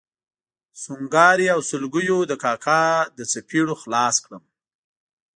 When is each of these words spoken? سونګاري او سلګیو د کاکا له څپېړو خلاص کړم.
سونګاري 0.83 1.47
او 1.55 1.59
سلګیو 1.69 2.19
د 2.27 2.33
کاکا 2.43 2.83
له 3.17 3.23
څپېړو 3.31 3.75
خلاص 3.81 4.15
کړم. 4.25 4.43